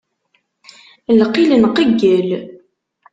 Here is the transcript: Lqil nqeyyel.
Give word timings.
Lqil 1.19 1.51
nqeyyel. 1.63 2.29